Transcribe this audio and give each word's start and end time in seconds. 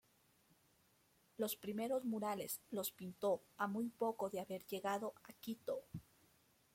Los 1.37 1.55
primeros 1.55 2.05
murales 2.05 2.59
los 2.71 2.91
pintó 2.91 3.43
a 3.57 3.67
muy 3.67 3.89
poco 3.89 4.31
de 4.31 4.39
haber 4.39 4.65
llegado 4.65 5.13
a 5.23 5.33
Quito. 5.33 5.83